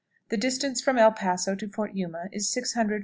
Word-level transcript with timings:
The 0.29 0.37
distance 0.37 0.81
from 0.81 0.97
El 0.97 1.11
Paso 1.11 1.53
to 1.53 1.67
Fort 1.67 1.93
Yuma 1.93 2.25
is 2.31 2.49
644 2.49 2.89
miles. 2.89 2.99